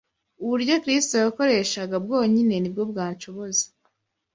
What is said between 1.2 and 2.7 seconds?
yakoreshaga bwonyine ni